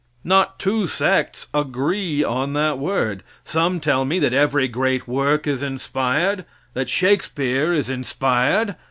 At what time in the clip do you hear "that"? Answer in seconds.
2.53-2.79, 4.17-4.33, 6.73-6.89